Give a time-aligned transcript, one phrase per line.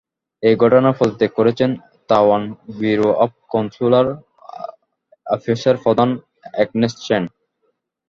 [0.43, 1.69] এ ঘটনায় পদত্যাগ করেছেন
[2.09, 2.43] তাইওয়ান
[2.77, 4.07] ব্যুরো অব কনস্যুলার
[5.27, 6.09] অ্যাফেয়ার্সের প্রধান
[6.53, 7.23] অ্যাগ্নেস চেন।